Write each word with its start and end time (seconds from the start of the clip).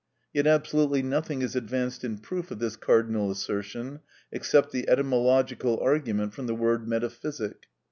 Yet 0.33 0.47
absolutely 0.47 1.03
nothing 1.03 1.43
is 1.43 1.55
advanced 1.55 2.03
in 2.03 2.17
proof 2.17 2.49
of 2.49 2.57
this 2.57 2.75
cardinal 2.75 3.29
assertion 3.29 3.99
except 4.31 4.71
the 4.71 4.89
etymological 4.89 5.79
argument 5.79 6.33
from 6.33 6.47
the 6.47 6.55
word 6.55 6.87
metaphysic. 6.87 7.67